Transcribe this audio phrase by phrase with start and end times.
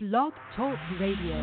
[0.00, 1.34] Blog Talk Radio.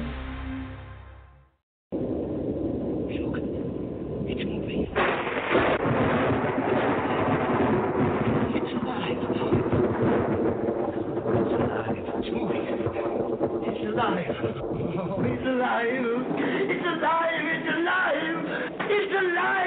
[13.86, 14.26] Alive.
[14.98, 16.06] Oh, it's alive.
[16.72, 17.46] It's alive.
[17.52, 18.46] It's alive.
[18.90, 19.65] It's alive.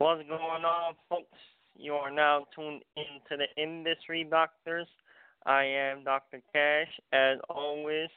[0.00, 1.36] What's going on, folks?
[1.76, 4.86] You are now tuned into the Industry Doctors.
[5.44, 6.40] I am Dr.
[6.54, 6.88] Cash.
[7.12, 8.08] As always,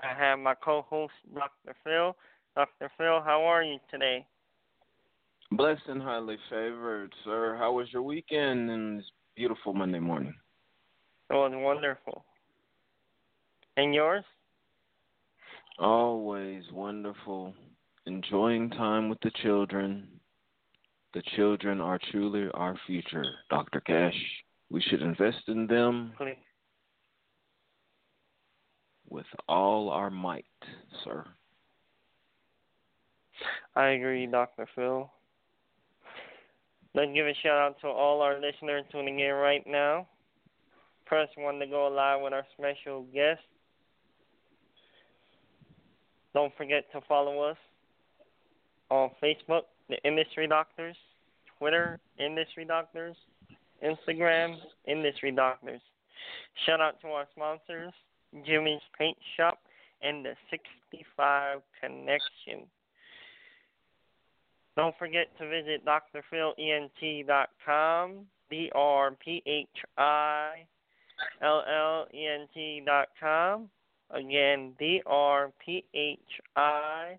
[0.00, 1.74] I have my co host, Dr.
[1.82, 2.14] Phil.
[2.54, 2.88] Dr.
[2.96, 4.24] Phil, how are you today?
[5.50, 7.56] Blessed and highly favored, sir.
[7.58, 10.36] How was your weekend and this beautiful Monday morning?
[11.30, 12.24] It was wonderful.
[13.76, 14.22] And yours?
[15.80, 17.54] Always wonderful.
[18.06, 20.06] Enjoying time with the children.
[21.14, 23.80] The children are truly our future, Dr.
[23.80, 24.20] Cash.
[24.68, 26.12] We should invest in them
[29.08, 30.44] with all our might,
[31.04, 31.24] sir.
[33.76, 34.66] I agree, Dr.
[34.74, 35.08] Phil.
[36.94, 40.08] Let's give a shout out to all our listeners tuning in right now.
[41.06, 43.40] Press one to go live with our special guest.
[46.32, 47.56] Don't forget to follow us
[48.90, 50.96] on Facebook, The Industry Doctors,
[51.64, 53.16] Twitter, Industry Doctors,
[53.82, 55.80] Instagram, Industry Doctors.
[56.66, 57.90] Shout out to our sponsors,
[58.44, 59.58] Jimmy's Paint Shop
[60.02, 62.66] and the 65 Connection.
[64.76, 70.66] Don't forget to visit drphilent.com, D R P H I
[71.40, 73.70] L L E N T.com.
[74.10, 76.18] Again, D R P H
[76.56, 77.18] I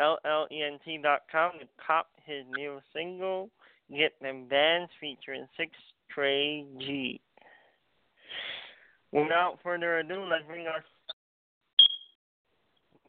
[0.00, 3.48] L L E N T.com to cop his new single,
[3.96, 5.70] Get Them Bands, featuring 6
[6.14, 7.20] Trey G.
[9.12, 10.84] Without further ado, let's bring our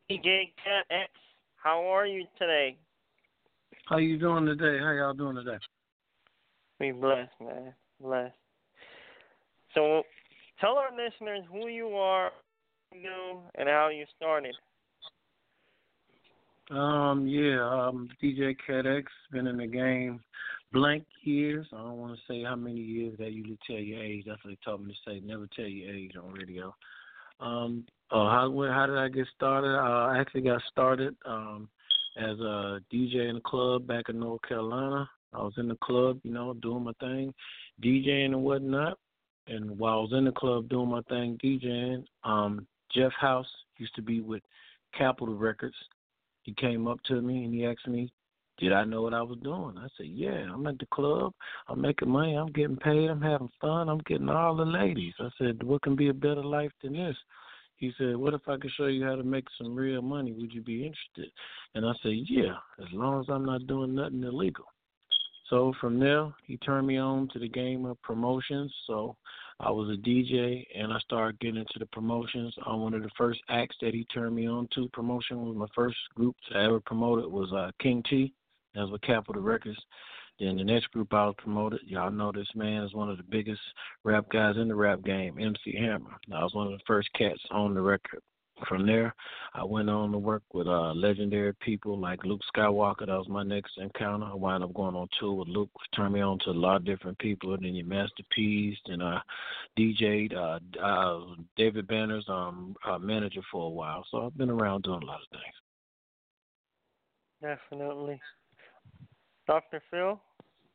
[0.10, 1.12] DJ Cat X.
[1.56, 2.78] How are you today?
[3.88, 4.80] How you doing today?
[4.80, 5.58] How y'all doing today?
[6.80, 7.74] We blessed, man.
[8.00, 8.34] Blessed.
[9.76, 10.04] So
[10.60, 12.32] tell our listeners who you are,
[12.92, 14.56] you do, and how you started.
[16.72, 20.22] Um, yeah, um, DJ Cat X been in the game
[20.72, 21.68] blank years.
[21.74, 23.18] I don't want to say how many years.
[23.18, 24.26] That usually tell your age.
[24.28, 25.20] That's what they told me to say.
[25.20, 26.74] Never tell your age on radio.
[27.40, 29.76] Um, uh, how how did I get started?
[29.76, 31.70] Uh, I actually got started um
[32.18, 35.10] as a DJ in the club back in North Carolina.
[35.34, 37.34] I was in the club, you know, doing my thing,
[37.82, 38.98] DJing and whatnot.
[39.48, 43.96] And while I was in the club doing my thing, DJing, um, Jeff House used
[43.96, 44.44] to be with
[44.98, 45.76] Capitol Records.
[46.44, 48.12] He came up to me and he asked me,
[48.62, 49.76] did I know what I was doing?
[49.78, 51.34] I said, yeah, I'm at the club.
[51.68, 52.36] I'm making money.
[52.36, 53.10] I'm getting paid.
[53.10, 53.90] I'm having fun.
[53.90, 55.14] I'm getting all the ladies.
[55.20, 57.18] I said, what can be a better life than this?
[57.78, 60.32] He said, what if I could show you how to make some real money?
[60.32, 61.34] Would you be interested?
[61.74, 64.66] And I said, yeah, as long as I'm not doing nothing illegal.
[65.50, 68.72] So from there, he turned me on to the game of promotions.
[68.86, 69.18] So
[69.60, 72.54] I was a DJ and I started getting into the promotions.
[72.68, 75.66] On one of the first acts that he turned me on to promotion was my
[75.74, 78.32] first group to ever promote it was uh, King T.
[78.74, 79.80] That was with Capitol Records.
[80.40, 83.24] Then the next group I was promoted, y'all know this man is one of the
[83.24, 83.62] biggest
[84.04, 86.18] rap guys in the rap game, MC Hammer.
[86.34, 88.22] I was one of the first cats on the record.
[88.68, 89.16] From there,
[89.56, 93.08] I went on to work with uh, legendary people like Luke Skywalker.
[93.08, 94.28] That was my next encounter.
[94.28, 96.86] I wound up going on tour with Luke, turned me on to a lot of
[96.86, 97.54] different people.
[97.54, 99.20] And then your Master P's, and I
[99.80, 101.22] DJ'd uh, uh,
[101.58, 104.06] David Banner's um, uh, manager for a while.
[104.12, 105.56] So I've been around doing a lot of things.
[107.72, 108.22] Definitely.
[109.52, 109.84] Dr.
[109.92, 110.18] Phil,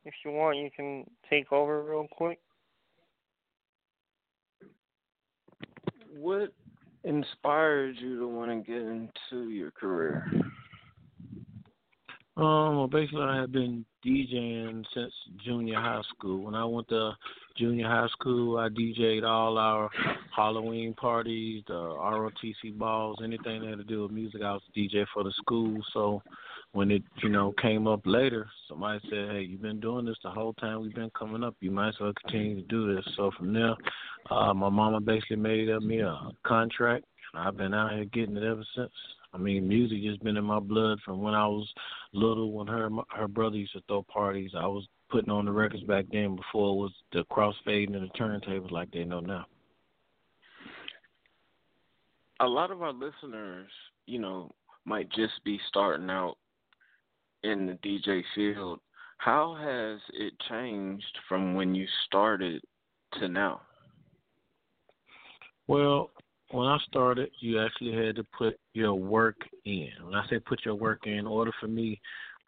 [0.04, 2.38] if you want, you can take over real quick.
[6.14, 6.52] What
[7.02, 10.30] inspired you to want to get into your career?
[12.36, 16.44] Um, well, basically, I have been DJing since junior high school.
[16.44, 17.12] When I went to
[17.56, 19.88] junior high school, I DJ'd all our
[20.36, 24.42] Halloween parties, the ROTC balls, anything that had to do with music.
[24.42, 25.78] I was a DJ for the school.
[25.94, 26.20] So
[26.76, 30.30] when it, you know, came up later, somebody said, "Hey, you've been doing this the
[30.30, 31.56] whole time we've been coming up.
[31.60, 33.74] You might as well continue to do this." So from there,
[34.30, 38.36] uh, my mama basically made up me a contract, and I've been out here getting
[38.36, 38.92] it ever since.
[39.32, 41.66] I mean, music just been in my blood from when I was
[42.12, 42.52] little.
[42.52, 46.04] When her her brother used to throw parties, I was putting on the records back
[46.12, 49.46] then before it was the crossfading and the turntables like they know now.
[52.40, 53.70] a lot of our listeners,
[54.06, 54.50] you know,
[54.84, 56.36] might just be starting out
[57.42, 58.80] in the DJ field.
[59.18, 62.62] How has it changed from when you started
[63.14, 63.62] to now?
[65.68, 66.10] Well,
[66.50, 69.90] when I started, you actually had to put your work in.
[70.02, 72.00] When I say put your work in, order for me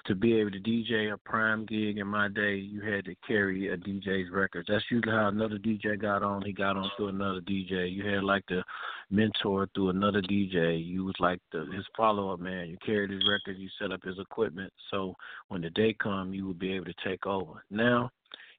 [0.09, 3.69] to be able to DJ a prime gig in my day, you had to carry
[3.69, 4.67] a DJ's records.
[4.69, 6.43] That's usually how another DJ got on.
[6.43, 7.93] He got on through another DJ.
[7.93, 8.65] You had like the
[9.11, 10.85] mentor through another DJ.
[10.85, 12.69] You was like the his follow up man.
[12.69, 13.61] You carried his records.
[13.61, 14.73] You set up his equipment.
[14.91, 15.15] So
[15.49, 17.63] when the day come, you would be able to take over.
[17.71, 18.11] Now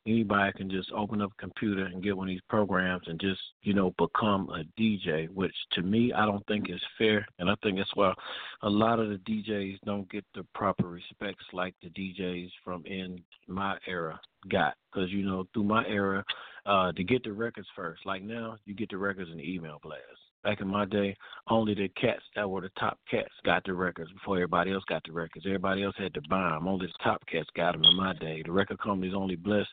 [0.05, 3.39] anybody can just open up a computer and get one of these programs and just
[3.63, 7.55] you know become a DJ, which to me I don't think is fair, and I
[7.61, 8.13] think that's why
[8.61, 13.21] a lot of the DJs don't get the proper respects like the DJs from in
[13.47, 14.19] my era
[14.49, 16.23] got, because you know through my era,
[16.65, 18.05] uh, to get the records first.
[18.05, 20.01] Like now, you get the records in the email blast.
[20.43, 21.17] Back in my day,
[21.49, 25.03] only the cats that were the top cats got the records before everybody else got
[25.05, 25.45] the records.
[25.45, 26.65] Everybody else had to buy them.
[26.65, 28.41] Only the top cats got them in my day.
[28.45, 29.69] The record companies only blessed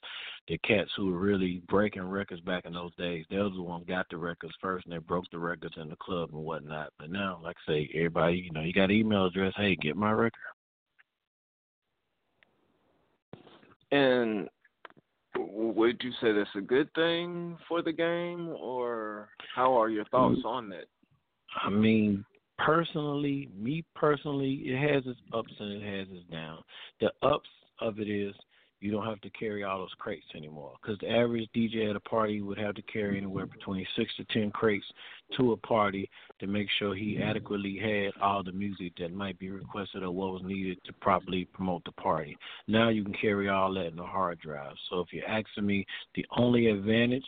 [0.48, 3.24] the cats who were really breaking records back in those days.
[3.30, 5.96] They were the ones got the records first, and they broke the records in the
[5.96, 6.92] club and whatnot.
[6.98, 9.52] But now, like I say, everybody, you know, you got an email address.
[9.56, 10.32] Hey, get my record.
[13.92, 14.48] And
[15.56, 20.40] would you say that's a good thing for the game, or how are your thoughts
[20.44, 20.48] mm.
[20.48, 20.84] on that?
[21.64, 22.24] I mean,
[22.58, 26.62] personally, me personally, it has its ups and it has its downs.
[27.00, 27.48] The ups
[27.80, 28.34] of it is
[28.80, 30.72] you don't have to carry all those crates anymore.
[30.80, 34.24] Because the average DJ at a party would have to carry anywhere between six to
[34.24, 34.84] ten crates
[35.36, 36.08] to a party
[36.40, 40.32] to make sure he adequately had all the music that might be requested or what
[40.32, 42.36] was needed to properly promote the party.
[42.68, 44.74] Now you can carry all that in a hard drive.
[44.90, 47.26] So if you're asking me, the only advantage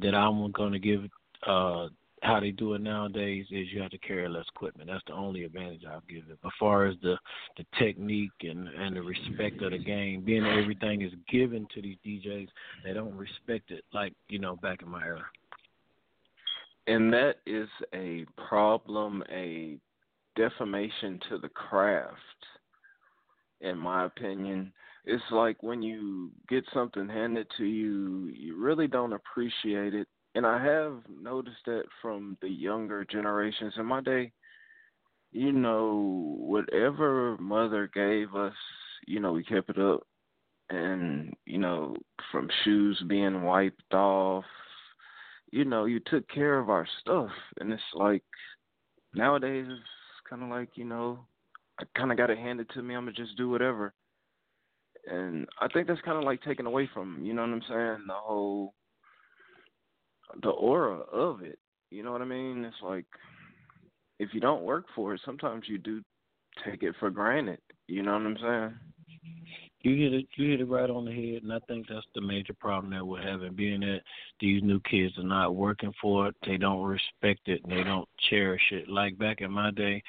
[0.00, 1.04] that I'm going to give
[1.46, 1.88] uh,
[2.22, 4.88] how they do it nowadays is you have to carry less equipment.
[4.90, 6.38] That's the only advantage I'll give it.
[6.44, 7.16] As far as the
[7.56, 11.96] the technique and and the respect of the game, being everything is given to these
[12.06, 12.48] DJs,
[12.84, 15.24] they don't respect it like you know back in my era.
[16.86, 19.78] And that is a problem, a
[20.36, 22.16] defamation to the craft,
[23.60, 24.72] in my opinion.
[25.04, 30.46] It's like when you get something handed to you, you really don't appreciate it and
[30.46, 34.32] I have noticed that from the younger generations in my day,
[35.30, 38.54] you know, whatever mother gave us,
[39.06, 40.06] you know, we kept it up.
[40.70, 41.96] And, you know,
[42.30, 44.44] from shoes being wiped off,
[45.50, 47.30] you know, you took care of our stuff.
[47.60, 48.22] And it's like,
[49.14, 51.18] nowadays, it's kind of like, you know,
[51.78, 52.94] I kind of got to hand it handed to me.
[52.94, 53.92] I'm going to just do whatever.
[55.06, 58.06] And I think that's kind of like taken away from, you know what I'm saying?
[58.06, 58.72] The whole
[60.42, 61.58] the aura of it.
[61.90, 62.64] You know what I mean?
[62.64, 63.06] It's like
[64.18, 66.02] if you don't work for it, sometimes you do
[66.64, 67.58] take it for granted.
[67.88, 68.74] You know what I'm saying?
[69.80, 70.26] You hit it.
[70.36, 73.04] You hit it right on the head, and I think that's the major problem that
[73.04, 73.54] we're having.
[73.54, 74.02] Being that
[74.40, 78.08] these new kids are not working for it, they don't respect it, and they don't
[78.30, 78.88] cherish it.
[78.88, 80.02] Like back in my day,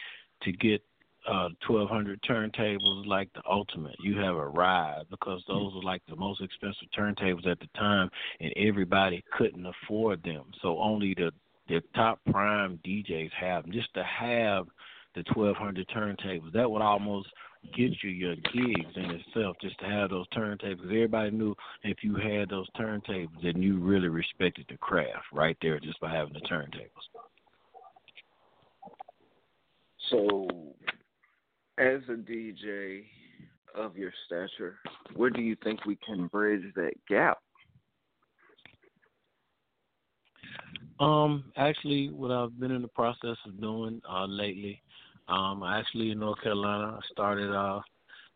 [0.44, 0.84] to get
[1.28, 3.96] uh 1200 turntables like the ultimate.
[4.02, 8.10] You have a ride because those were like the most expensive turntables at the time
[8.40, 10.46] and everybody couldn't afford them.
[10.62, 11.32] So only the
[11.70, 13.72] the top prime DJs have them.
[13.72, 14.68] just to have
[15.16, 17.30] the 1200 turntables that would almost
[17.76, 20.86] get you your gigs in itself just to have those turntables.
[20.86, 25.80] Everybody knew if you had those turntables then you really respected the craft right there
[25.80, 26.90] just by having the turntables.
[30.10, 30.48] So
[31.78, 33.04] as a DJ
[33.76, 34.78] of your stature,
[35.16, 37.40] where do you think we can bridge that gap?
[41.00, 44.82] Um, actually, what I've been in the process of doing uh, lately,
[45.28, 47.82] um, actually in North Carolina, I started uh,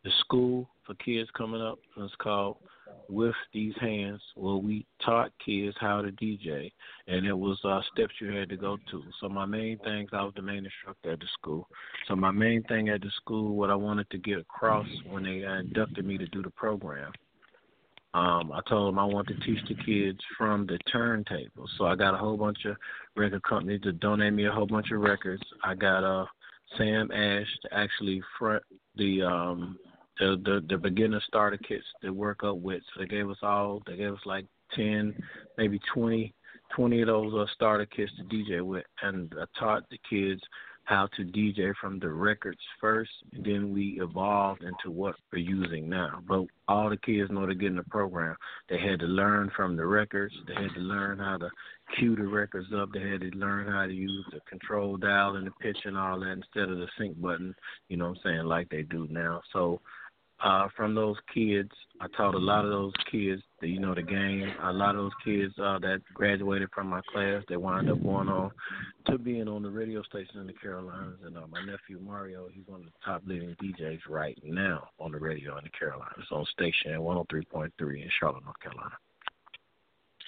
[0.03, 1.79] the school for kids coming up.
[1.98, 2.58] It's called
[3.10, 6.72] with these hands where we taught kids how to DJ,
[7.08, 9.03] and it was uh, steps you had to go to.
[9.22, 11.67] So my main things, I was the main instructor at the school.
[12.08, 15.44] So my main thing at the school, what I wanted to get across when they
[15.44, 17.12] inducted me to do the program,
[18.13, 21.70] um, I told them I want to teach the kids from the turntable.
[21.77, 22.75] So I got a whole bunch of
[23.15, 25.44] record companies to donate me a whole bunch of records.
[25.63, 26.25] I got uh
[26.77, 28.63] Sam Ash to actually front
[28.96, 29.77] the um
[30.20, 32.82] the the, the beginner starter kits to work up with.
[32.94, 33.82] So they gave us all.
[33.86, 34.46] They gave us like
[34.76, 35.16] ten,
[35.58, 36.34] maybe twenty,
[36.76, 40.42] twenty of those uh, starter kits to DJ with, and I taught the kids
[40.88, 45.90] how to DJ from the records first, and then we evolved into what we're using
[45.90, 46.22] now.
[46.26, 48.38] But all the kids know to get in the program.
[48.70, 50.34] They had to learn from the records.
[50.48, 51.50] They had to learn how to
[51.98, 52.90] cue the records up.
[52.94, 56.22] They had to learn how to use the control dial and the pitch and all
[56.22, 57.54] that instead of the sync button.
[57.90, 58.46] You know what I'm saying?
[58.46, 59.42] Like they do now.
[59.52, 59.82] So
[60.44, 61.72] uh, from those kids.
[62.00, 64.51] I taught a lot of those kids, the, you know, the game.
[64.63, 68.29] A lot of those kids uh, that graduated from my class, they wound up going
[68.29, 68.51] on
[69.08, 71.20] to being on the radio station in the Carolinas.
[71.25, 75.12] And uh, my nephew Mario, he's one of the top leading DJs right now on
[75.12, 78.96] the radio in the Carolinas on station at 103.3 in Charlotte, North Carolina.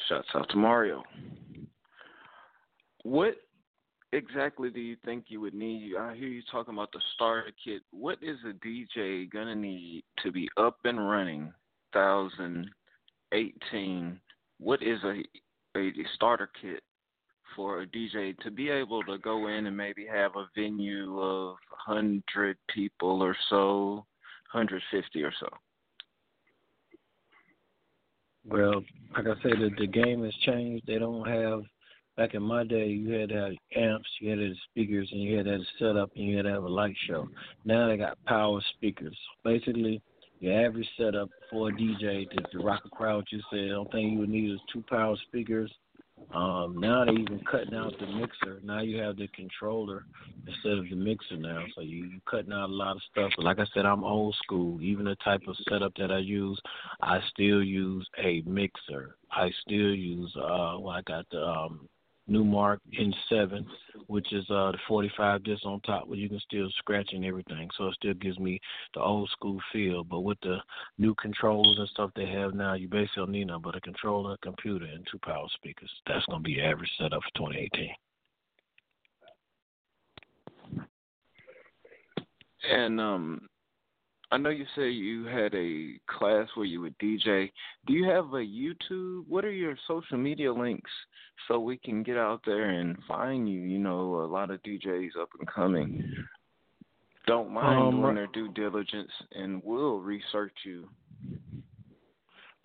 [0.07, 1.03] Shouts out to Mario.
[3.03, 3.35] What
[4.13, 5.93] exactly do you think you would need?
[5.99, 7.81] I hear you talking about the starter kit.
[7.91, 11.53] What is a DJ gonna need to be up and running?
[11.93, 14.19] 2018.
[14.59, 15.23] What is a
[15.77, 16.83] a starter kit
[17.55, 21.55] for a DJ to be able to go in and maybe have a venue of
[21.87, 24.05] 100 people or so,
[24.51, 25.49] 150 or so?
[28.45, 28.83] Well,
[29.15, 30.87] like I said, the, the game has changed.
[30.87, 31.61] They don't have
[32.19, 35.21] back in my day, you had to have amps, you had to have speakers, and
[35.21, 37.29] you had to have a setup, and you had to have a light show.
[37.63, 39.17] Now they got power speakers.
[39.45, 40.01] Basically,
[40.41, 43.91] your average setup for a DJ to, to rock a crowd, you said, the only
[43.91, 45.71] thing you would need is two power speakers.
[46.33, 48.59] Um, now they even cutting out the mixer.
[48.63, 50.03] Now you have the controller
[50.45, 53.31] instead of the mixer now, so you you cutting out a lot of stuff.
[53.37, 54.81] But like I said, I'm old school.
[54.81, 56.59] Even the type of setup that I use,
[57.01, 59.15] I still use a mixer.
[59.31, 61.87] I still use uh, well, I got the um,
[62.29, 63.65] Numark N7,
[64.07, 67.69] which is uh, the 45 disc on top, where you can still scratch and everything.
[67.77, 68.59] So it still gives me
[68.93, 70.03] the old school feel.
[70.03, 70.57] But with the
[70.97, 74.33] new controls and stuff they have now, you basically don't need nothing but a controller,
[74.33, 75.91] a computer, and two power speakers.
[76.07, 77.89] That's going to be the average setup for 2018.
[82.71, 83.47] And um,
[84.31, 87.51] I know you say you had a class where you would DJ.
[87.87, 89.23] Do you have a YouTube?
[89.27, 90.91] What are your social media links
[91.47, 93.61] so we can get out there and find you?
[93.61, 96.27] You know, a lot of DJs up and coming
[97.29, 100.89] don't mind Um, doing their due diligence and will research you.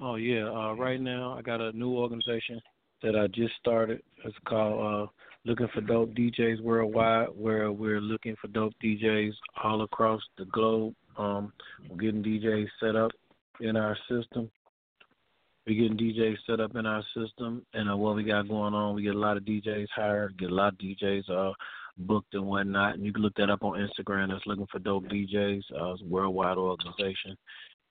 [0.00, 2.62] Oh yeah, uh, right now I got a new organization
[3.02, 4.02] that I just started.
[4.25, 5.11] It's called uh,
[5.44, 10.94] Looking for Dope DJs Worldwide, where we're looking for dope DJs all across the globe.
[11.16, 11.52] Um,
[11.88, 13.12] we're getting DJs set up
[13.61, 14.50] in our system.
[15.66, 18.94] We're getting DJs set up in our system, and uh, what we got going on,
[18.94, 21.52] we get a lot of DJs hired, get a lot of DJs uh,
[21.97, 22.94] booked and whatnot.
[22.94, 24.28] And you can look that up on Instagram.
[24.28, 25.62] That's looking for dope DJs.
[25.75, 27.37] Uh, it's a worldwide organization,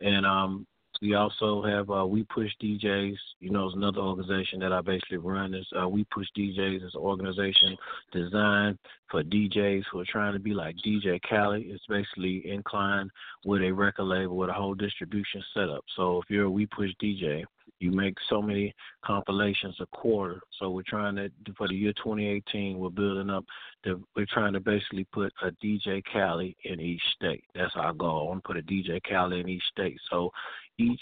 [0.02, 0.68] and um,
[1.04, 3.18] we also have uh, We Push DJs.
[3.42, 5.54] You know, it's another organization that I basically run.
[5.54, 7.76] Is uh, We Push DJs is an organization
[8.14, 8.80] designed
[9.12, 11.64] for DJs who are trying to be like DJ Khaled.
[11.66, 13.12] It's basically inclined
[13.44, 15.84] with a record label with a whole distribution setup.
[15.98, 17.44] So if you're a We Push DJ,
[17.84, 20.40] you make so many compilations a quarter.
[20.58, 23.44] So we're trying to for the year 2018, we're building up.
[23.84, 27.44] The, we're trying to basically put a DJ Khaled in each state.
[27.54, 28.22] That's our goal.
[28.22, 30.00] I want to put a DJ Khaled in each state.
[30.10, 30.32] So
[30.78, 31.02] each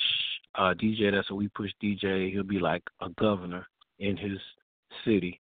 [0.55, 3.67] uh, DJ that's a We Push DJ, he'll be like a governor
[3.99, 4.39] in his
[5.05, 5.39] city.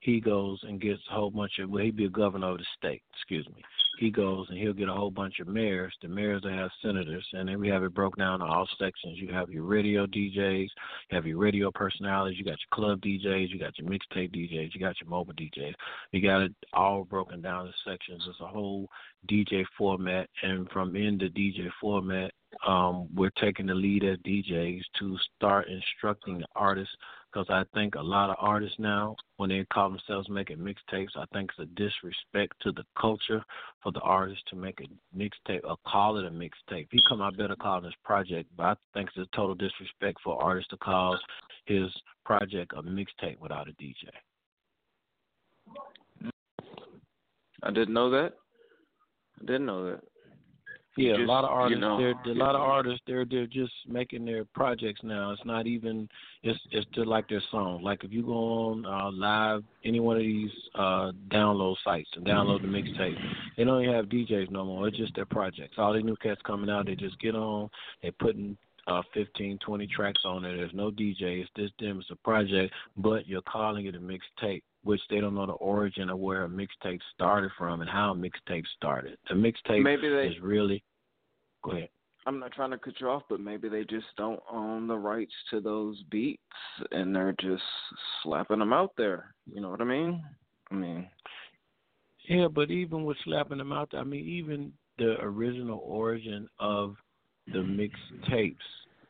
[0.00, 1.70] He goes and gets a whole bunch of.
[1.70, 3.02] Well, he'd be a governor of the state.
[3.14, 3.62] Excuse me.
[3.98, 5.94] He goes and he'll get a whole bunch of mayors.
[6.02, 9.18] The mayors will have senators, and then we have it broke down to all sections.
[9.18, 10.68] You have your radio DJs, you
[11.12, 14.80] have your radio personalities, you got your club DJs, you got your mixtape DJs, you
[14.80, 15.72] got your mobile DJs.
[16.12, 18.22] You got it all broken down to sections.
[18.28, 18.88] It's a whole
[19.26, 22.30] DJ format, and from in the DJ format,
[22.66, 26.94] um, we're taking the lead as DJs to start instructing the artists
[27.34, 31.24] because I think a lot of artists now, when they call themselves making mixtapes, I
[31.32, 33.44] think it's a disrespect to the culture
[33.82, 36.86] for the artist to make a mixtape or call it a mixtape.
[36.92, 40.40] He come out better calling this project, but I think it's a total disrespect for
[40.40, 41.18] artists to call
[41.66, 41.90] his
[42.24, 44.08] project a mixtape without a DJ.
[47.64, 48.34] I didn't know that.
[49.40, 50.00] I didn't know that.
[50.96, 51.80] Yeah, Just, a lot of you artists.
[51.80, 53.00] know, they're a lot of artists.
[53.06, 55.32] They're they're just making their projects now.
[55.32, 56.08] It's not even.
[56.42, 57.82] It's it's just like their songs.
[57.82, 62.24] Like if you go on uh, live any one of these uh, download sites and
[62.24, 63.16] download the mixtape,
[63.56, 64.86] they don't even have DJs no more.
[64.86, 65.74] It's just their projects.
[65.78, 67.70] All these new cats coming out, they just get on.
[68.02, 70.56] They're putting uh, 15, 20 tracks on there.
[70.56, 71.40] There's no DJ.
[71.42, 71.98] It's just them.
[72.00, 76.10] It's a project, but you're calling it a mixtape which they don't know the origin
[76.10, 79.18] of where a mixtape started from and how a mixtape started.
[79.28, 80.84] The mixtape Maybe they- is really
[81.62, 81.88] go ahead.
[82.26, 85.34] I'm not trying to cut you off, but maybe they just don't own the rights
[85.50, 86.40] to those beats,
[86.90, 87.62] and they're just
[88.22, 89.34] slapping them out there.
[89.52, 90.24] You know what I mean?
[90.70, 91.10] I mean,
[92.26, 96.96] Yeah, but even with slapping them out, I mean, even the original origin of
[97.48, 97.76] the mm.
[97.76, 98.64] mixed tapes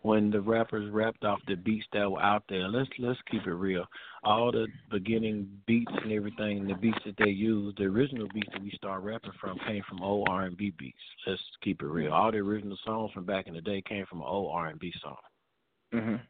[0.05, 2.69] when the rappers rapped off the beats that were out there.
[2.69, 3.87] Let's let's keep it real.
[4.23, 8.63] All the beginning beats and everything, the beats that they used, the original beats that
[8.63, 10.99] we start rapping from came from old R and B beats.
[11.27, 12.13] Let's keep it real.
[12.13, 14.79] All the original songs from back in the day came from an old R and
[14.79, 15.17] B song.
[15.95, 16.21] Mhm.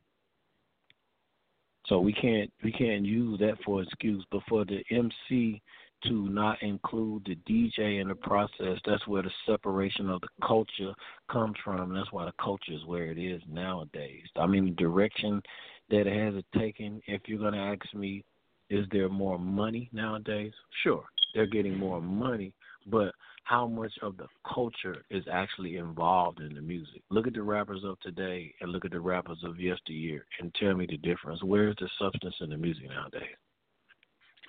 [1.87, 4.25] So we can't we can't use that for excuse.
[4.31, 5.61] But for the MC
[6.09, 10.93] to not include the DJ in the process, that's where the separation of the culture
[11.31, 11.95] comes from.
[11.95, 14.25] That's why the culture is where it is nowadays.
[14.37, 15.43] I mean, the direction
[15.91, 17.01] that it has taken.
[17.07, 18.25] If you're going to ask me,
[18.71, 20.53] is there more money nowadays?
[20.83, 22.55] Sure, they're getting more money,
[22.87, 23.13] but
[23.45, 27.03] how much of the culture is actually involved in the music?
[27.11, 30.75] Look at the rappers of today and look at the rappers of yesteryear and tell
[30.75, 31.43] me the difference.
[31.43, 33.37] Where's the substance in the music nowadays?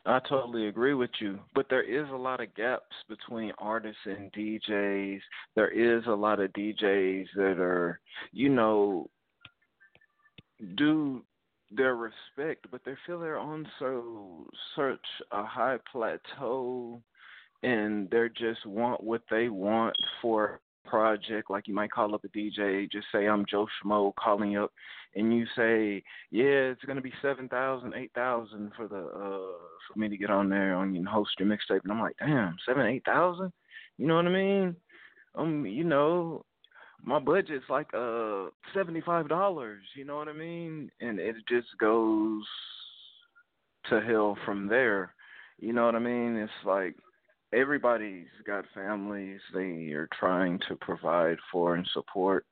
[0.08, 4.32] I totally agree with you, but there is a lot of gaps between artists and
[4.34, 5.20] DJs.
[5.56, 8.00] There is a lot of DJs that are,
[8.32, 9.10] you know,
[10.76, 11.24] do
[11.72, 17.02] their respect, but they feel they're on so such a high plateau,
[17.64, 22.28] and they just want what they want for project, like you might call up a
[22.30, 24.72] DJ, just say I'm Joe Schmo calling up,
[25.16, 29.58] and you say, yeah, it's gonna be seven thousand, eight thousand for the uh
[29.94, 32.16] for me to get on there on you and host your mixtape, and I'm like,
[32.20, 33.52] damn, seven, eight thousand,
[33.98, 34.76] you know what I mean?
[35.36, 36.46] Um, you know,
[37.04, 40.90] my budget's like uh seventy five dollars, you know what I mean?
[41.02, 42.44] And it just goes
[43.90, 45.14] to hell from there.
[45.60, 46.36] You know what I mean?
[46.36, 46.96] It's like
[47.54, 52.46] everybody's got families they are trying to provide for and support.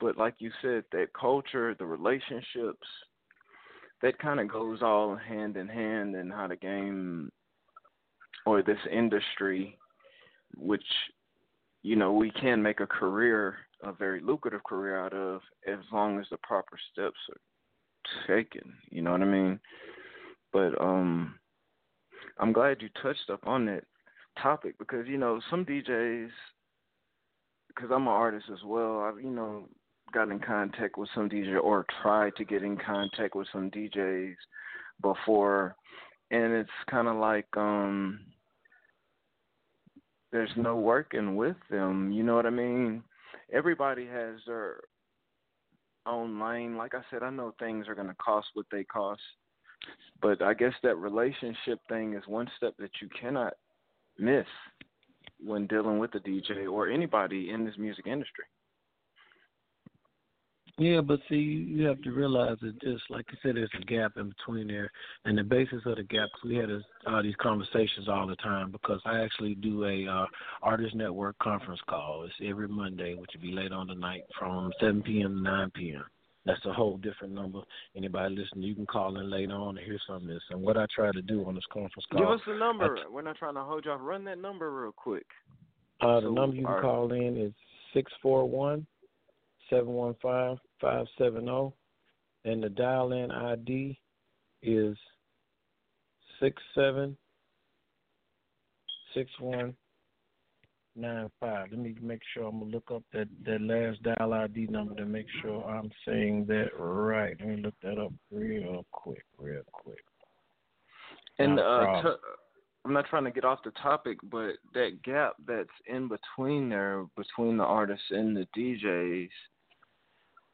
[0.00, 2.86] But like you said, that culture, the relationships,
[4.02, 7.30] that kind of goes all hand in hand in how the game
[8.44, 9.78] or this industry,
[10.56, 10.84] which
[11.82, 16.20] you know we can make a career, a very lucrative career out of, as long
[16.20, 18.74] as the proper steps are taken.
[18.90, 19.60] You know what I mean?
[20.52, 21.38] But um,
[22.38, 23.84] I'm glad you touched up on that
[24.42, 26.30] topic because you know some DJs,
[27.68, 29.00] because I'm an artist as well.
[29.00, 29.68] I've you know
[30.12, 34.34] got in contact with some DJs or tried to get in contact with some DJs
[35.02, 35.76] before,
[36.30, 38.20] and it's kind of like um
[40.32, 42.12] there's no working with them.
[42.12, 43.02] You know what I mean?
[43.52, 44.80] Everybody has their
[46.06, 46.76] own lane.
[46.76, 49.20] Like I said, I know things are going to cost what they cost.
[50.20, 53.54] But I guess that relationship thing is one step that you cannot
[54.18, 54.46] miss
[55.44, 58.44] when dealing with a DJ or anybody in this music industry.
[60.78, 64.18] Yeah, but see, you have to realize that just like you said, there's a gap
[64.18, 64.90] in between there,
[65.24, 66.28] and the basis of the gap.
[66.44, 66.68] We had
[67.06, 70.26] uh, these conversations all the time because I actually do a uh,
[70.62, 72.24] artist network conference call.
[72.24, 75.36] It's every Monday, which will be late on the night from 7 p.m.
[75.36, 76.04] to 9 p.m.
[76.46, 77.60] That's a whole different number.
[77.96, 80.40] Anybody listening, you can call in later on and hear some of this.
[80.50, 82.20] And what I try to do on this conference call.
[82.20, 82.94] Give us the number.
[82.94, 84.00] T- We're not trying to hold you off.
[84.00, 85.26] Run that number real quick.
[86.00, 87.52] Uh, the so, number you can call in is
[87.92, 88.86] six four one
[89.68, 91.74] seven one five five seven zero,
[92.44, 93.98] and the dial in ID
[94.62, 94.96] is
[96.40, 97.16] six seven
[99.14, 99.74] six one
[100.96, 101.68] nine five.
[101.70, 105.04] Let me make sure I'm gonna look up that that last dial ID number to
[105.04, 107.36] make sure I'm saying that right.
[107.38, 110.02] Let me look that up real quick, real quick.
[111.38, 112.08] And uh, t-
[112.84, 117.04] I'm not trying to get off the topic, but that gap that's in between there,
[117.16, 119.28] between the artists and the DJs,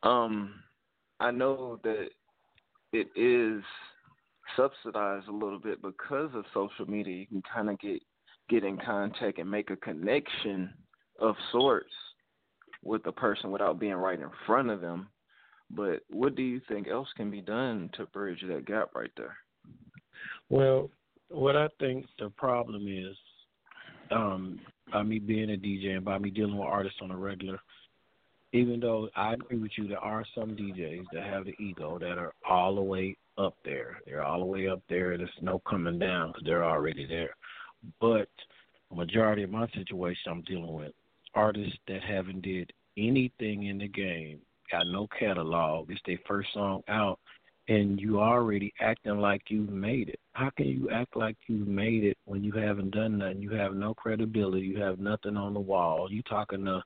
[0.02, 0.54] um,
[1.20, 2.08] I know that
[2.92, 3.62] it is
[4.56, 7.16] subsidized a little bit because of social media.
[7.16, 8.02] You can kind of get
[8.52, 10.72] get in contact and make a connection
[11.18, 11.92] of sorts
[12.84, 15.08] with the person without being right in front of them.
[15.70, 19.36] But what do you think else can be done to bridge that gap right there?
[20.50, 20.90] Well,
[21.30, 23.16] what I think the problem is,
[24.10, 24.60] um,
[24.92, 27.58] by me being a DJ and by me dealing with artists on a regular,
[28.52, 32.18] even though I agree with you, there are some DJs that have the ego that
[32.18, 33.96] are all the way up there.
[34.04, 35.16] They're all the way up there.
[35.16, 37.34] There's no coming down because they're already there.
[38.00, 38.28] But
[38.90, 40.92] the majority of my situation I'm dealing with
[41.34, 44.40] artists that haven't did anything in the game,
[44.70, 45.90] got no catalog.
[45.90, 47.18] It's their first song out,
[47.68, 50.20] and you already acting like you've made it.
[50.32, 53.42] How can you act like you've made it when you haven't done nothing?
[53.42, 54.66] You have no credibility.
[54.66, 56.08] You have nothing on the wall.
[56.10, 56.82] You talking to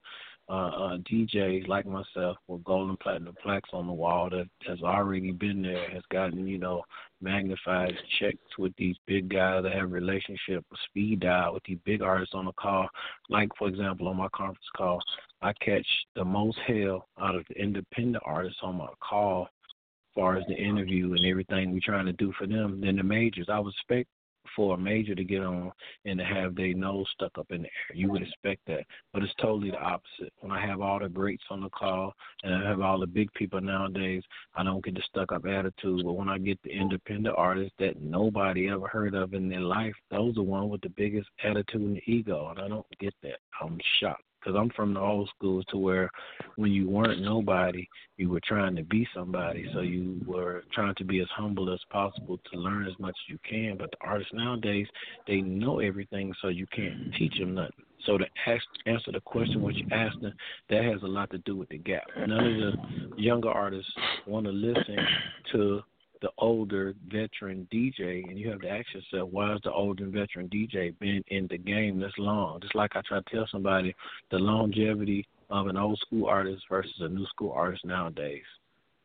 [0.49, 4.81] uh, uh, DJs like myself with gold and platinum plaques on the wall that has
[4.83, 6.83] already been there, has gotten, you know,
[7.21, 12.01] magnified checks with these big guys that have relationship with speed dial with these big
[12.01, 12.89] artists on the call.
[13.29, 15.01] Like for example on my conference call,
[15.43, 20.37] I catch the most hell out of the independent artists on my call as far
[20.37, 23.49] as the interview and everything we're trying to do for them than the majors.
[23.51, 24.09] I expect
[24.55, 25.73] for a major to get on
[26.05, 27.95] and to have their nose stuck up in the air.
[27.95, 28.85] You would expect that.
[29.13, 30.33] But it's totally the opposite.
[30.41, 33.33] When I have all the greats on the call and I have all the big
[33.35, 34.23] people nowadays,
[34.55, 36.05] I don't get the stuck up attitude.
[36.05, 39.95] But when I get the independent artists that nobody ever heard of in their life,
[40.11, 42.49] those are the ones with the biggest attitude and ego.
[42.51, 43.39] And I don't get that.
[43.61, 46.09] I'm shocked because I'm from the old school to where
[46.55, 49.69] when you weren't nobody, you were trying to be somebody.
[49.75, 53.29] So you were trying to be as humble as possible to learn as much as
[53.29, 53.77] you can.
[53.77, 54.87] But the artists nowadays,
[55.27, 57.73] they know everything, so you can't teach them nothing.
[58.05, 60.35] So to ask, answer the question what you asked them,
[60.71, 62.05] that has a lot to do with the gap.
[62.17, 62.73] None of
[63.17, 63.91] the younger artists
[64.29, 64.97] want to listen
[65.53, 65.83] to
[66.23, 70.49] the older veteran DJ, and you have to ask yourself, why has the older veteran
[70.49, 72.61] DJ been in the game this long?
[72.61, 73.95] Just like I try to tell somebody,
[74.31, 78.43] the longevity of an old school artist versus a new school artist nowadays.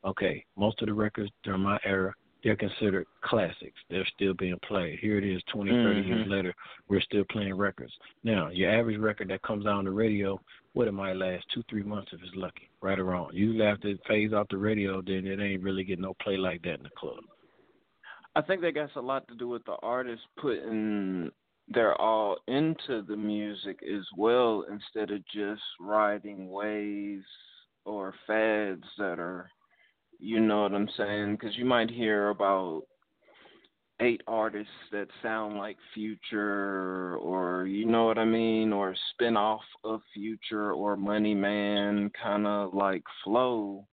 [0.03, 3.77] Okay, most of the records during my era, they're considered classics.
[3.89, 4.97] They're still being played.
[4.99, 6.09] Here it is, 20, 30 mm-hmm.
[6.09, 6.55] years later,
[6.87, 7.93] we're still playing records.
[8.23, 10.39] Now, your average record that comes out on the radio,
[10.73, 13.29] what it might last two, three months if it's lucky, right or wrong.
[13.33, 16.61] Usually after it fades off the radio, then it ain't really getting no play like
[16.63, 17.19] that in the club.
[18.35, 21.29] I think that got a lot to do with the artist putting
[21.67, 27.25] their all into the music as well instead of just riding waves
[27.85, 29.49] or fads that are
[30.23, 31.35] you know what I'm saying?
[31.35, 32.83] Because you might hear about
[34.01, 39.61] eight artists that sound like Future, or you know what I mean, or spin off
[39.83, 43.87] of Future or Money Man, kind of like flow.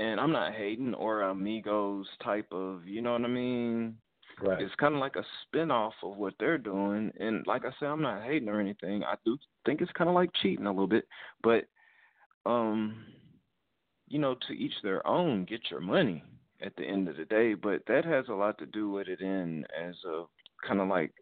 [0.00, 3.96] And I'm not hating or a Migos type of, you know what I mean?
[4.42, 4.60] Right.
[4.60, 7.12] It's kind of like a spin off of what they're doing.
[7.20, 9.04] And like I said, I'm not hating or anything.
[9.04, 11.06] I do think it's kind of like cheating a little bit,
[11.42, 11.66] but
[12.46, 13.04] um
[14.08, 16.22] you know, to each their own, get your money
[16.62, 17.54] at the end of the day.
[17.54, 20.24] But that has a lot to do with it in as a
[20.66, 21.12] kind of like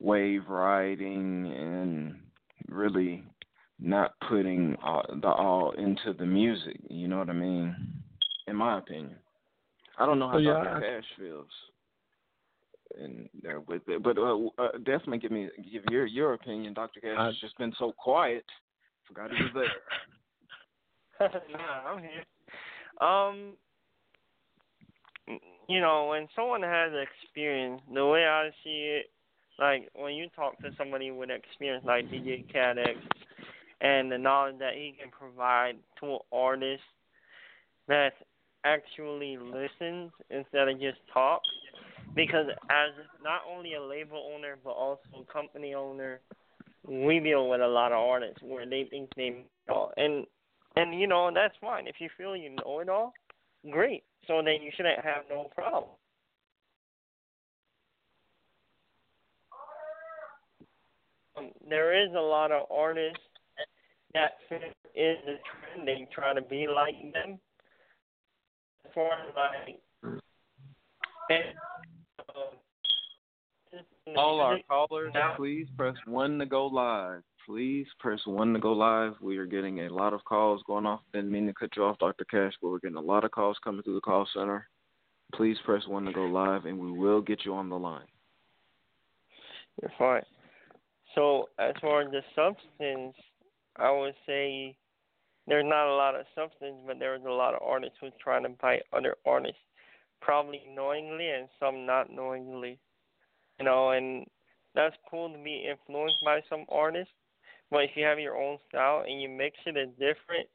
[0.00, 2.16] wave riding and
[2.68, 3.24] really
[3.80, 6.80] not putting all, the all into the music.
[6.88, 7.74] You know what I mean?
[8.46, 9.16] In my opinion,
[9.98, 10.80] I don't know how oh, yeah, Dr.
[10.80, 11.46] Cash feels
[13.02, 16.74] in there with it, but uh, uh, definitely give me give your your opinion.
[16.74, 17.00] Dr.
[17.00, 18.44] Cash I, has just been so quiet.
[19.08, 19.52] Forgot he was
[21.20, 21.30] there.
[21.52, 22.24] nah, I'm here.
[23.00, 23.54] Um,
[25.28, 29.06] Mm, you know, when someone has experience, the way I see it,
[29.58, 32.98] like when you talk to somebody with experience like DJ Cat X
[33.80, 36.82] and the knowledge that he can provide to an artist
[37.88, 38.12] that
[38.64, 41.48] actually listens instead of just talks.
[42.16, 42.90] Because as
[43.22, 46.20] not only a label owner but also a company owner,
[46.86, 49.90] we deal with a lot of artists where they think they know.
[49.96, 50.26] And
[50.76, 51.86] and you know, that's fine.
[51.86, 53.12] If you feel you know it all,
[53.70, 54.04] great.
[54.26, 55.90] So then you shouldn't have no problem.
[61.36, 63.18] Um, there is a lot of artists
[64.12, 64.62] that fit
[64.94, 65.88] in the trend.
[65.88, 67.38] They to be like them.
[68.84, 69.80] As far like,
[71.30, 71.42] and,
[72.36, 78.72] um, all our callers, please press one to go live please press one to go
[78.72, 79.14] live.
[79.20, 81.00] We are getting a lot of calls going off.
[81.12, 82.24] Didn't mean to cut you off, Dr.
[82.24, 84.68] Cash, but we're getting a lot of calls coming through the call center.
[85.34, 88.06] Please press one to go live, and we will get you on the line.
[89.80, 90.22] You're fine.
[91.14, 93.14] So, as far as the substance,
[93.76, 94.76] I would say
[95.46, 98.50] there's not a lot of substance, but there's a lot of artists who trying to
[98.60, 99.58] bite other artists,
[100.20, 102.78] probably knowingly and some not knowingly.
[103.58, 104.26] You know, and
[104.74, 107.12] that's cool to be influenced by some artists,
[107.70, 110.48] but if you have your own style and you mix it, it's different.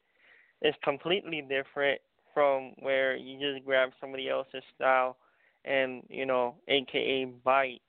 [0.62, 2.00] It's completely different
[2.34, 5.16] from where you just grab somebody else's style
[5.64, 7.82] and you know, aka bite.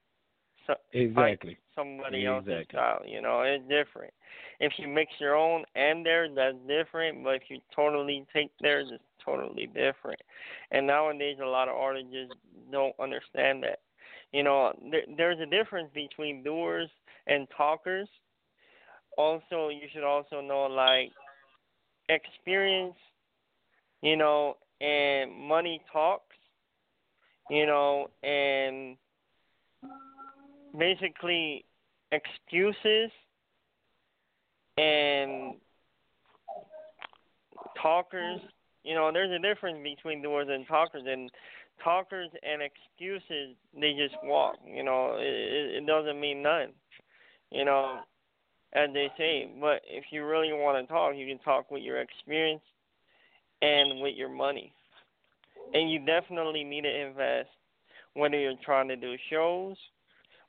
[0.68, 1.52] So, exactly.
[1.52, 2.54] Bite somebody exactly.
[2.54, 3.02] else's style.
[3.06, 4.14] You know, it's different.
[4.60, 7.24] If you mix your own and theirs, that's different.
[7.24, 10.20] But if you totally take theirs, it's totally different.
[10.72, 12.34] And nowadays, a lot of artists just
[12.72, 13.80] don't understand that.
[14.32, 16.90] You know, there, there's a difference between doers
[17.28, 18.08] and talkers
[19.18, 21.12] also you should also know like
[22.10, 22.96] experience,
[24.02, 26.36] you know, and money talks,
[27.50, 28.98] you know, and
[30.78, 31.66] basically
[32.12, 33.12] excuses
[34.78, 35.56] and
[37.82, 38.40] talkers.
[38.84, 41.30] You know, there's a difference between doers and talkers, and
[41.84, 44.56] talkers and excuses they just walk.
[44.66, 46.74] You know, it, it doesn't mean nothing.
[47.52, 48.00] You know,
[48.74, 49.52] as they say.
[49.60, 52.62] But if you really want to talk, you can talk with your experience
[53.62, 54.74] and with your money.
[55.74, 57.50] And you definitely need to invest,
[58.14, 59.78] whether you're trying to do shows,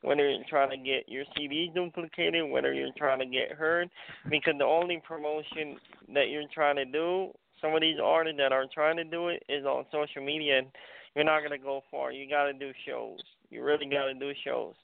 [0.02, 3.88] whether you're trying to get your CDs duplicated, whether you're trying to get heard,
[4.28, 5.76] because the only promotion
[6.12, 7.30] that you're trying to do,
[7.60, 10.58] some of these artists that are trying to do it, is on social media.
[10.58, 10.66] And
[11.14, 12.10] you're not gonna go far.
[12.10, 13.20] You got to do shows.
[13.50, 14.74] You really got to do shows.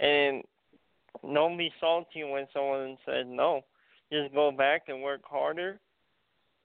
[0.00, 0.42] And
[1.22, 3.62] don't be salty when someone says no.
[4.12, 5.78] Just go back and work harder,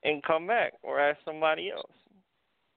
[0.04, 1.92] and come back, or ask somebody else.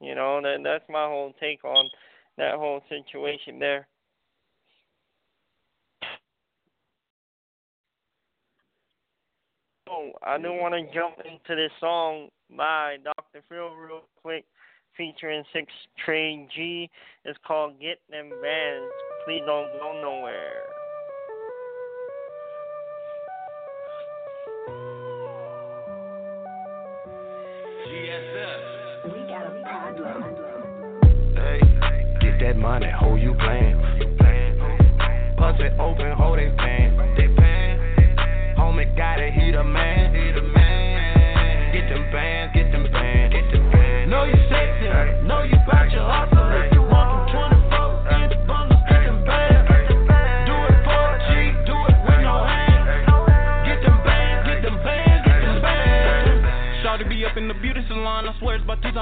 [0.01, 1.89] You know, that that's my whole take on
[2.37, 3.87] that whole situation there.
[9.89, 13.45] Oh, I do want to jump into this song by Dr.
[13.49, 14.45] Phil real quick,
[14.97, 15.73] featuring Six
[16.05, 16.91] Trey G.
[17.25, 18.93] It's called Get Them Bands.
[19.25, 20.76] Please don't go nowhere.
[31.37, 31.61] Hey,
[32.20, 33.76] get that money, hold you playing.
[35.37, 36.96] Pussy open, hold they fan.
[38.57, 40.14] Homie got it, he the man.
[41.72, 43.35] Get them bands, get them bands.
[43.35, 44.11] Get them bands.
[44.11, 44.88] Know you sexy,
[45.26, 46.52] know you bout your hustle.
[46.62, 46.76] If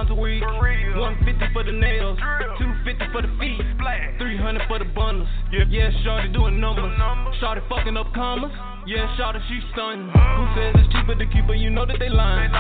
[0.05, 0.43] times a week.
[0.43, 2.19] 150 for the nails,
[2.59, 3.61] 250 for the feet,
[4.19, 5.29] 300 for the bundles.
[5.51, 6.93] Yeah, Shawty doing numbers.
[7.41, 8.53] Shawty fucking up commas.
[8.87, 10.09] Yeah, Shawty she stunning.
[10.09, 10.37] Uh-huh.
[10.37, 11.55] Who says it's cheaper to keep her?
[11.55, 12.53] You know that they lying.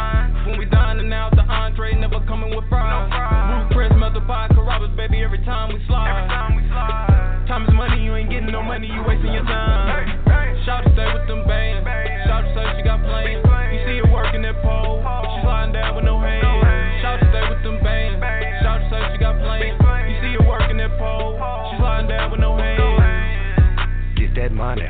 [0.47, 3.13] When we dining out, the entree never coming with fries.
[3.13, 7.45] Root press, melt the pie, Carrabba's, baby, every time we slide.
[7.47, 10.25] Time is money, you ain't getting no money, you wasting your time.
[10.65, 12.04] Shawty stay with them bands.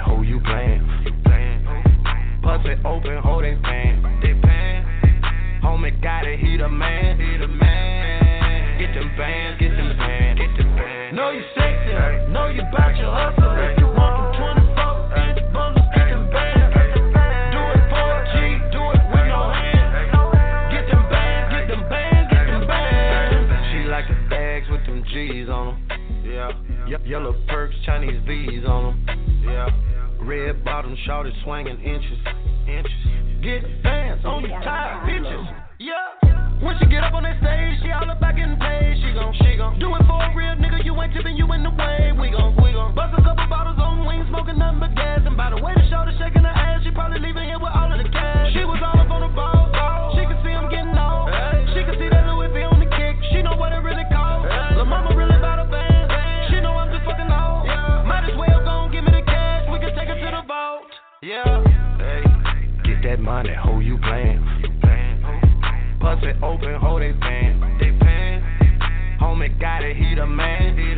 [0.05, 0.83] Hold you playing.
[2.43, 4.03] Pussy open, hold they fan.
[5.63, 7.19] Homie got it, he the man.
[8.79, 10.41] Get them bands, get them bands.
[11.15, 11.93] Know you sexy,
[12.33, 13.57] know you bout your hustle.
[13.57, 16.75] If you want them 24 inch bundles, get them bands.
[17.55, 18.37] Do it for a G,
[18.75, 20.13] do it with no hands.
[20.69, 23.73] Get them bands, get them bands, get them bands.
[23.73, 25.79] She like the bags with them G's on them.
[26.27, 26.51] Yeah.
[26.89, 29.45] Ye- Yellow perks, Chinese V's on them.
[29.45, 29.69] Yeah.
[30.25, 32.19] Red bottom, shorty swinging inches.
[32.67, 32.93] Inches.
[33.45, 35.45] Get fans on your tired bitches.
[35.79, 36.65] Yeah.
[36.65, 38.97] When she get up on that stage, she all about getting paid.
[39.05, 40.81] She gon' she gon' do it for a real nigga.
[40.81, 42.17] You ain't tipping, you in the way.
[42.17, 45.21] We gon' we gon' bust a couple bottles on wings, smoking nothing but gas.
[45.29, 47.93] And by the way the shorty shaking her ass, she probably leaving here with all
[47.93, 48.57] of the cash.
[48.57, 48.94] She was all
[63.35, 64.39] get that hold you playing.
[66.01, 67.59] Pussy open, hold they fan.
[69.21, 70.25] Homie got it, he the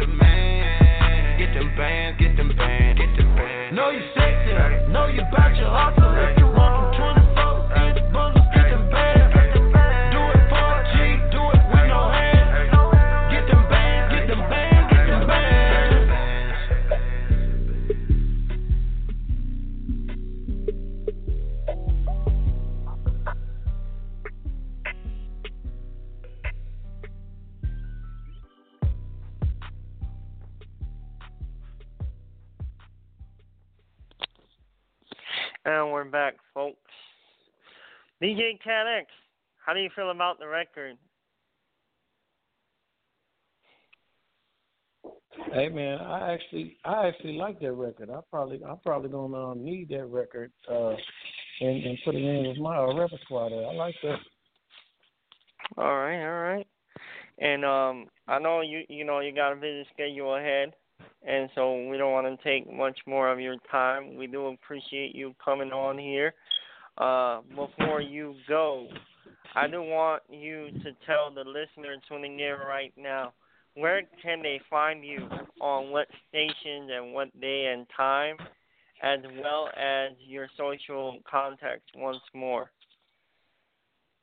[0.06, 1.38] man.
[1.38, 3.00] Get them bands, get them bands.
[3.00, 3.74] Get them bands.
[3.74, 6.05] Know you sexy, know you bout your hustle.
[38.26, 39.06] DJ Cat X,
[39.64, 40.96] how do you feel about the record?
[45.52, 48.10] Hey man, I actually I actually like that record.
[48.10, 50.94] I probably I'm probably gonna um, need that record uh
[51.60, 53.64] and, and put it in with my uh, repertoire there.
[53.64, 54.18] I like that.
[55.78, 56.66] All right, all right.
[57.38, 60.72] And um, I know you you know you got a busy schedule ahead,
[61.24, 64.16] and so we don't want to take much more of your time.
[64.16, 66.34] We do appreciate you coming on here.
[66.98, 68.88] Uh, before you go,
[69.54, 73.32] I do want you to tell the listener tuning in right now
[73.74, 75.28] where can they find you
[75.60, 78.36] on what stations and what day and time,
[79.02, 82.70] as well as your social contacts once more.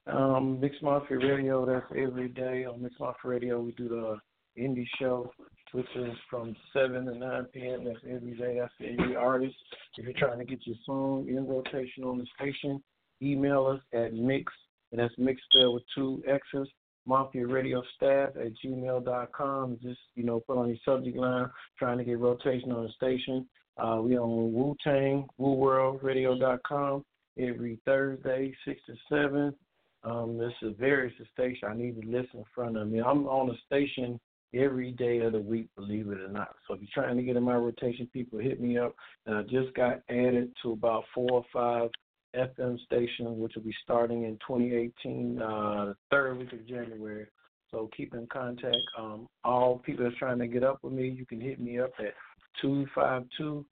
[0.08, 3.62] Um, Mix Mafia Radio, that's every day on Mix Mafia Radio.
[3.62, 4.18] We do the
[4.60, 5.32] indie show,
[5.74, 7.84] which is from 7 to 9 p.m.
[7.84, 8.60] That's every day.
[8.60, 9.56] That's every artist.
[9.98, 12.82] If you're trying to get your song in rotation on the station,
[13.22, 14.54] email us at mix,
[14.92, 16.68] and that's mix spelled with two X's,
[17.06, 19.80] Mafia Radio Staff at gmail.com.
[19.82, 23.48] Just, you know, put on your subject line, trying to get rotation on the station.
[23.78, 27.04] Uh, we on Wu Tang, WuWorldRadio.com
[27.40, 29.56] every Thursday, 6 to 7.
[30.04, 31.68] Um, this is various station.
[31.68, 33.02] I need to listen in front of me.
[33.02, 34.20] I'm on a station
[34.54, 36.56] every day of the week, believe it or not.
[36.68, 38.96] So if you're trying to get in my rotation, people hit me up.
[39.26, 41.89] And I just got added to about four or five
[42.36, 47.28] FM stations, which will be starting in 2018, uh, the third week of January.
[47.72, 48.78] So keep in contact.
[48.98, 51.92] Um, all people that's trying to get up with me, you can hit me up
[52.00, 52.13] at
[52.62, 53.66] 252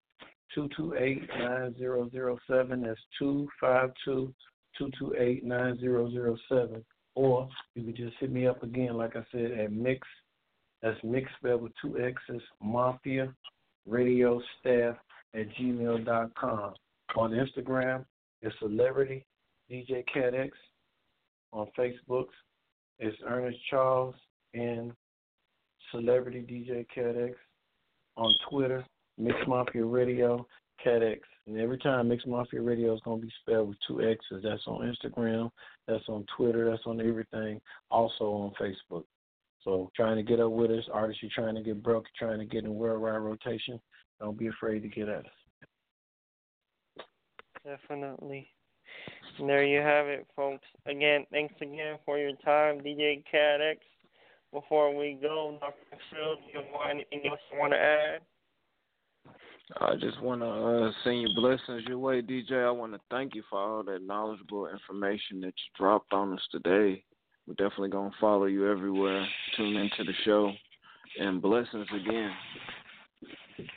[0.55, 2.81] 228 9007.
[2.81, 4.33] That's 252
[4.77, 6.83] 228 9007.
[7.13, 10.07] Or you can just hit me up again, like I said, at Mix.
[10.81, 13.33] That's Mix spelled with two X's, Mafia
[13.87, 14.95] Radio Staff
[15.35, 16.73] at gmail.com.
[17.15, 18.05] On Instagram,
[18.41, 19.25] it's Celebrity
[19.69, 20.57] DJ Cat X.
[21.53, 22.27] On Facebook,
[22.99, 24.15] it's Ernest Charles
[24.53, 24.93] and
[25.91, 27.35] Celebrity DJ Cat X.
[28.17, 28.85] On Twitter,
[29.17, 30.45] Mix Mafia Radio,
[30.83, 31.21] Cat X.
[31.47, 34.43] And every time Mix Mafia Radio is going to be spelled with two X's.
[34.43, 35.49] That's on Instagram,
[35.87, 39.03] that's on Twitter, that's on everything, also on Facebook.
[39.63, 42.39] So trying to get up with us, artists you're trying to get broke, you're trying
[42.39, 43.79] to get in worldwide rotation,
[44.19, 47.05] don't be afraid to get at us.
[47.63, 48.47] Definitely.
[49.39, 50.65] And there you have it, folks.
[50.85, 53.59] Again, thanks again for your time, DJ Cat
[54.51, 55.73] Before we go, Dr.
[56.11, 58.21] Phil, do you have anything else you want to add?
[59.79, 62.65] I just want to uh, send you blessings your way, DJ.
[62.65, 66.41] I want to thank you for all that knowledgeable information that you dropped on us
[66.51, 67.03] today.
[67.47, 69.25] We're definitely going to follow you everywhere.
[69.57, 70.51] Tune into the show.
[71.19, 72.31] And blessings again.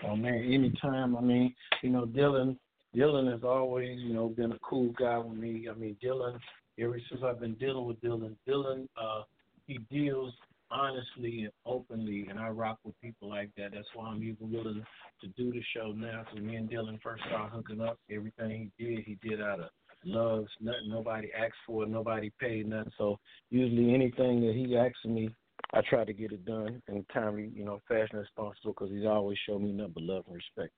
[0.07, 1.17] Oh, man, anytime.
[1.17, 2.57] I mean, you know, Dylan,
[2.95, 5.69] Dylan has always, you know, been a cool guy with me.
[5.69, 6.39] I mean, Dylan,
[6.79, 9.23] ever since I've been dealing with Dylan, Dylan, uh,
[9.67, 10.33] he deals
[10.71, 13.73] honestly and openly, and I rock with people like that.
[13.73, 14.85] That's why I'm even willing
[15.21, 16.25] to do the show now.
[16.25, 19.71] Because me and Dylan first started hooking up, everything he did, he did out of
[20.07, 20.47] love.
[20.61, 22.93] Nothing nobody asks for, nobody paid nothing.
[22.99, 23.19] So
[23.51, 25.31] usually anything that he asks me,
[25.73, 28.73] I try to get it done in a timely, you know, fashion responsible.
[28.73, 30.73] Because he's always showed me nothing but love and respect.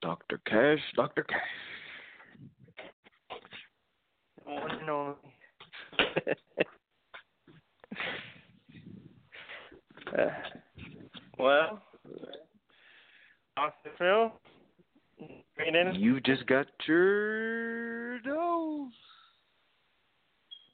[0.00, 0.40] Dr.
[0.46, 1.24] Cash, Dr.
[1.24, 1.40] Cash.
[4.44, 5.14] One and only.
[10.16, 10.26] Uh,
[11.38, 11.82] well,
[13.56, 13.90] Dr.
[13.98, 14.47] Phil, great in.
[15.94, 18.92] You just got your dose.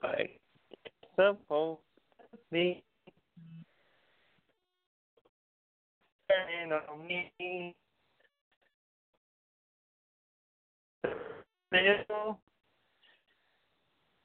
[0.03, 0.41] Like,
[1.17, 1.81] supposed
[2.31, 2.83] to be.
[6.29, 7.33] Turning on me.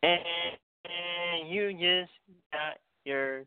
[0.04, 2.12] And you just
[2.52, 3.46] got your